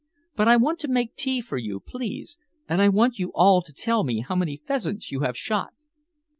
But 0.35 0.47
I 0.47 0.57
want 0.57 0.79
to 0.79 0.87
make 0.87 1.15
tea 1.15 1.41
for 1.41 1.57
you, 1.59 1.79
please, 1.79 2.35
and 2.67 2.81
I 2.81 2.89
want 2.89 3.19
you 3.19 3.31
all 3.35 3.61
to 3.61 3.71
tell 3.71 4.03
me 4.03 4.21
how 4.21 4.35
many 4.35 4.57
pheasants 4.65 5.11
you 5.11 5.19
have 5.19 5.37
shot." 5.37 5.73